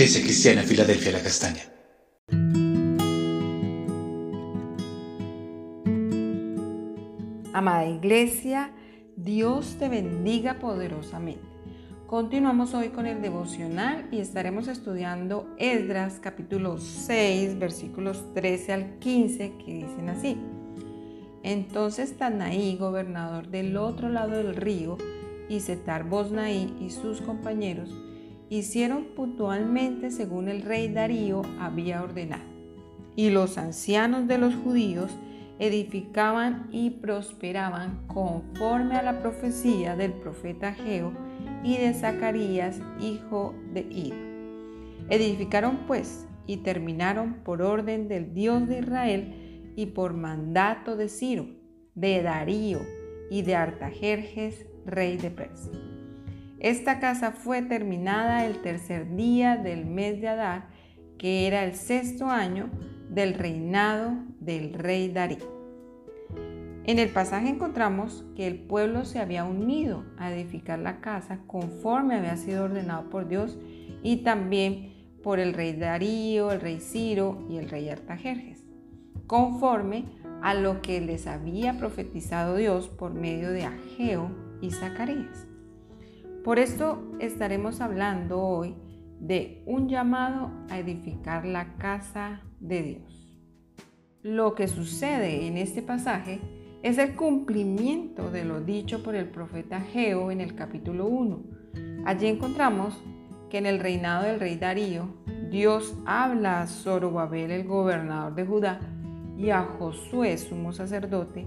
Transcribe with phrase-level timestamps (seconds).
[0.00, 1.60] Iglesia Cristiana Filadelfia La Castaña.
[7.52, 8.72] Amada Iglesia,
[9.14, 11.42] Dios te bendiga poderosamente.
[12.06, 19.52] Continuamos hoy con el devocional y estaremos estudiando Esdras capítulo 6 versículos 13 al 15
[19.58, 20.38] que dicen así.
[21.42, 24.96] Entonces Tanaí, gobernador del otro lado del río,
[25.50, 27.90] y Setar Bosnaí y sus compañeros
[28.50, 32.42] hicieron puntualmente según el rey Darío había ordenado.
[33.16, 35.10] Y los ancianos de los judíos
[35.58, 41.12] edificaban y prosperaban conforme a la profecía del profeta Geo
[41.62, 44.14] y de Zacarías, hijo de Id.
[45.10, 51.46] Edificaron pues y terminaron por orden del Dios de Israel y por mandato de Ciro,
[51.94, 52.80] de Darío
[53.30, 55.89] y de Artajerjes, rey de Persia.
[56.60, 60.68] Esta casa fue terminada el tercer día del mes de Adar,
[61.18, 62.68] que era el sexto año
[63.08, 65.58] del reinado del rey Darío.
[66.84, 72.16] En el pasaje encontramos que el pueblo se había unido a edificar la casa conforme
[72.16, 73.58] había sido ordenado por Dios
[74.02, 78.66] y también por el rey Darío, el rey Ciro y el rey Artajerjes,
[79.26, 80.04] conforme
[80.42, 84.30] a lo que les había profetizado Dios por medio de Ageo
[84.60, 85.49] y Zacarías.
[86.44, 88.74] Por esto estaremos hablando hoy
[89.20, 93.38] de un llamado a edificar la casa de Dios.
[94.22, 96.40] Lo que sucede en este pasaje
[96.82, 101.42] es el cumplimiento de lo dicho por el profeta Geo en el capítulo 1.
[102.06, 102.98] Allí encontramos
[103.50, 105.08] que en el reinado del rey Darío,
[105.50, 108.80] Dios habla a Zorobabel, el gobernador de Judá,
[109.36, 111.46] y a Josué, sumo sacerdote,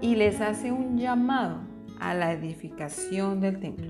[0.00, 1.73] y les hace un llamado
[2.04, 3.86] a la edificación del templo.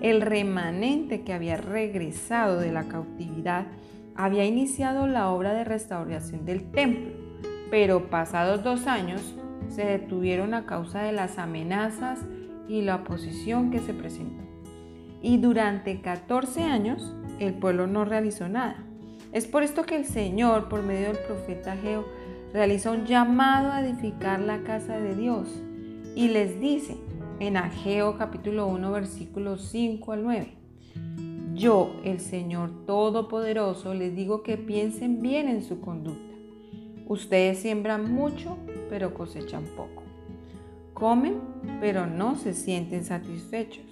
[0.00, 3.66] El remanente que había regresado de la cautividad
[4.14, 7.12] había iniciado la obra de restauración del templo,
[7.70, 9.34] pero pasados dos años
[9.68, 12.20] se detuvieron a causa de las amenazas
[12.68, 14.44] y la oposición que se presentó.
[15.20, 18.76] Y durante 14 años el pueblo no realizó nada.
[19.32, 22.04] Es por esto que el Señor, por medio del profeta Geo,
[22.52, 25.48] realiza un llamado a edificar la casa de Dios
[26.14, 26.96] y les dice,
[27.40, 30.56] en Ageo capítulo 1 versículos 5 al 9.
[31.54, 36.34] Yo, el Señor Todopoderoso, les digo que piensen bien en su conducta.
[37.06, 38.56] Ustedes siembran mucho,
[38.88, 40.02] pero cosechan poco.
[40.94, 41.40] Comen,
[41.80, 43.84] pero no se sienten satisfechos.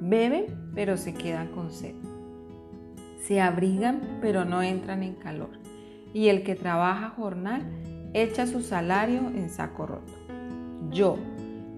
[0.00, 1.94] Beben, pero se quedan con sed.
[3.20, 5.50] Se abrigan, pero no entran en calor.
[6.12, 7.62] Y el que trabaja jornal
[8.12, 10.12] echa su salario en saco roto.
[10.90, 11.16] Yo,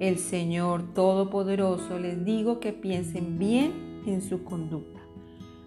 [0.01, 5.01] el Señor Todopoderoso, les digo que piensen bien en su conducta.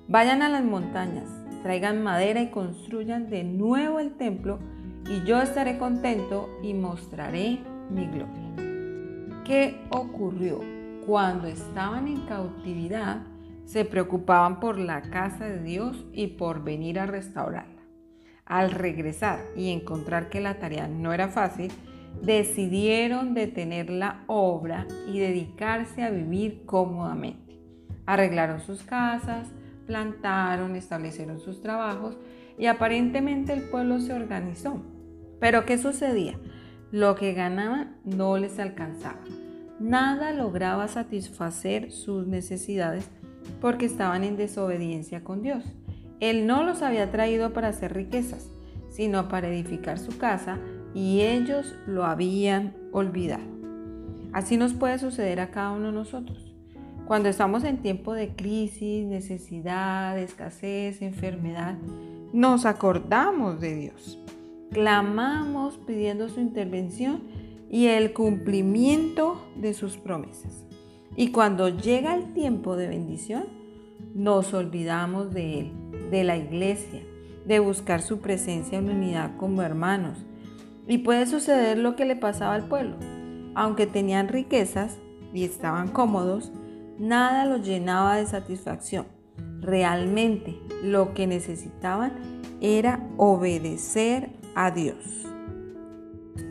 [0.08, 1.30] Vayan a las montañas,
[1.64, 4.60] traigan madera y construyan de nuevo el templo
[5.10, 7.60] y yo estaré contento y mostraré
[7.90, 9.44] mi gloria.
[9.46, 10.62] ¿Qué ocurrió?
[11.06, 13.24] Cuando estaban en cautividad,
[13.66, 17.82] se preocupaban por la casa de Dios y por venir a restaurarla.
[18.46, 21.72] Al regresar y encontrar que la tarea no era fácil,
[22.22, 27.60] decidieron detener la obra y dedicarse a vivir cómodamente.
[28.06, 29.50] Arreglaron sus casas,
[29.88, 32.18] plantaron, establecieron sus trabajos
[32.58, 34.82] y aparentemente el pueblo se organizó.
[35.40, 36.38] Pero ¿qué sucedía?
[36.92, 39.22] Lo que ganaban no les alcanzaba.
[39.80, 43.10] Nada lograba satisfacer sus necesidades
[43.60, 45.64] porque estaban en desobediencia con Dios.
[46.20, 48.52] Él no los había traído para hacer riquezas,
[48.90, 50.60] sino para edificar su casa
[50.94, 53.44] y ellos lo habían olvidado.
[54.34, 56.52] Así nos puede suceder a cada uno de nosotros.
[57.06, 61.76] Cuando estamos en tiempo de crisis, necesidad, escasez, enfermedad,
[62.32, 64.20] nos acordamos de Dios.
[64.72, 67.24] Clamamos pidiendo su intervención
[67.70, 70.66] y el cumplimiento de sus promesas.
[71.18, 73.44] Y cuando llega el tiempo de bendición,
[74.14, 75.72] nos olvidamos de Él,
[76.10, 77.02] de la iglesia,
[77.46, 80.26] de buscar su presencia en unidad como hermanos,
[80.92, 82.98] y puede suceder lo que le pasaba al pueblo.
[83.56, 84.98] Aunque tenían riquezas
[85.34, 86.52] y estaban cómodos,
[87.00, 89.06] nada los llenaba de satisfacción.
[89.62, 92.12] Realmente lo que necesitaban
[92.60, 95.26] era obedecer a Dios.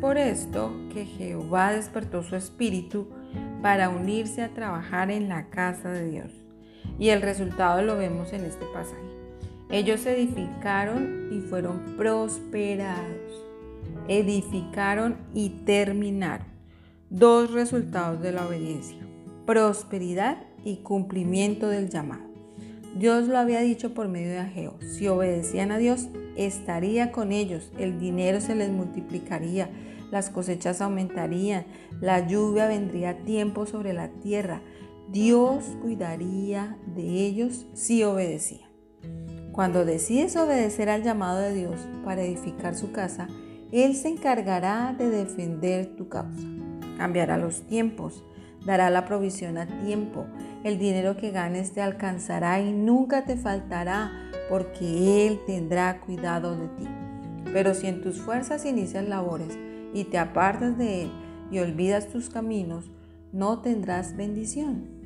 [0.01, 3.09] Por esto que Jehová despertó su espíritu
[3.61, 6.33] para unirse a trabajar en la casa de Dios.
[6.99, 9.05] Y el resultado lo vemos en este pasaje.
[9.69, 13.50] Ellos edificaron y fueron prosperados
[14.11, 16.49] edificaron y terminaron.
[17.11, 18.99] Dos resultados de la obediencia,
[19.47, 22.25] prosperidad y cumplimiento del llamado.
[22.97, 24.75] Dios lo había dicho por medio de Ageo.
[24.81, 29.71] Si obedecían a Dios, estaría con ellos, el dinero se les multiplicaría,
[30.11, 31.67] las cosechas aumentarían,
[32.01, 34.61] la lluvia vendría a tiempo sobre la tierra.
[35.09, 38.69] Dios cuidaría de ellos si obedecían.
[39.53, 43.29] Cuando decides obedecer al llamado de Dios para edificar su casa,
[43.73, 46.47] Él se encargará de defender tu causa.
[46.99, 48.25] Cambiará los tiempos,
[48.67, 50.27] dará la provisión a tiempo.
[50.65, 54.11] El dinero que ganes te alcanzará y nunca te faltará
[54.49, 56.89] porque Él tendrá cuidado de ti.
[57.53, 59.57] Pero si en tus fuerzas inicias labores
[59.95, 61.13] y te apartas de Él
[61.51, 62.91] y olvidas tus caminos,
[63.33, 65.01] no tendrás bendición.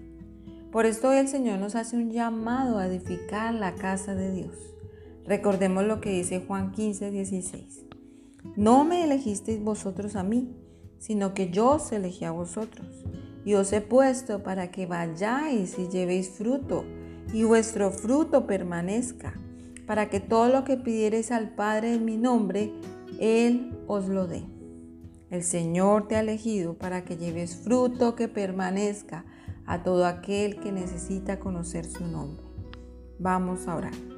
[0.73, 4.57] Por esto el Señor nos hace un llamado a edificar la casa de Dios.
[5.27, 7.85] Recordemos lo que dice Juan 15, 16.
[8.57, 10.55] No me elegisteis vosotros a mí,
[10.99, 13.05] sino que yo os elegí a vosotros
[13.45, 16.85] y os he puesto para que vayáis y llevéis fruto,
[17.33, 19.39] y vuestro fruto permanezca,
[19.87, 22.73] para que todo lo que pidiereis al Padre en mi nombre,
[23.21, 24.45] Él os lo dé.
[25.31, 29.25] El Señor te ha elegido para que lleves fruto que permanezca
[29.67, 32.45] a todo aquel que necesita conocer su nombre.
[33.19, 34.14] Vamos a orar.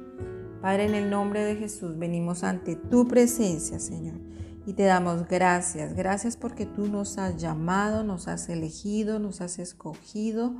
[0.61, 4.27] Padre, en el nombre de Jesús venimos ante tu presencia, Señor
[4.67, 9.59] y te damos gracias, gracias porque tú nos has llamado, nos has elegido, nos has
[9.59, 10.55] escogido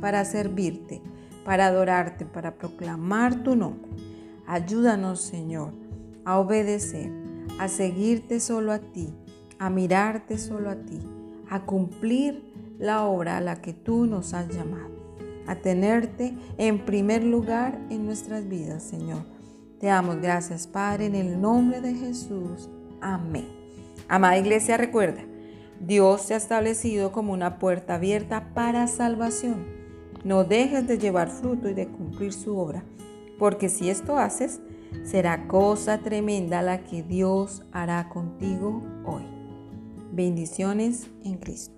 [0.00, 1.02] para servirte,
[1.44, 3.90] para adorarte, para proclamar tu nombre.
[4.46, 5.72] Ayúdanos, Señor,
[6.24, 7.10] a obedecer,
[7.58, 9.12] a seguirte solo a ti,
[9.58, 11.00] a mirarte solo a ti,
[11.50, 14.94] a cumplir la obra a la que tú nos has llamado,
[15.48, 19.37] a tenerte en primer lugar en nuestras vidas, Señor.
[19.80, 22.68] Te damos gracias, Padre, en el nombre de Jesús.
[23.00, 23.46] Amén.
[24.08, 25.22] Amada iglesia, recuerda,
[25.80, 29.66] Dios te ha establecido como una puerta abierta para salvación.
[30.24, 32.82] No dejes de llevar fruto y de cumplir su obra,
[33.38, 34.60] porque si esto haces,
[35.04, 39.22] será cosa tremenda la que Dios hará contigo hoy.
[40.10, 41.77] Bendiciones en Cristo.